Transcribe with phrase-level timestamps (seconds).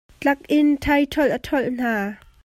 [0.21, 1.95] Tlak in ṭhaiṭholh a ṭholh hna.